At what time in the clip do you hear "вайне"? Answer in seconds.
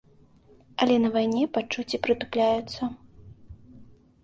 1.17-1.43